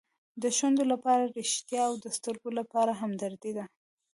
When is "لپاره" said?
0.93-1.31, 2.59-2.91